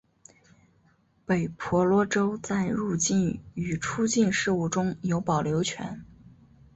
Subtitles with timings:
[1.27, 6.03] 北婆罗洲在入境与出境事务中有保留权。